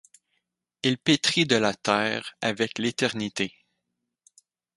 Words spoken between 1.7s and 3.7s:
terre avec l’éternité!